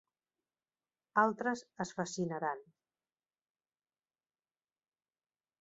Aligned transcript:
Altres 1.23 1.61
es 1.85 1.91
fascinaran. 2.01 2.65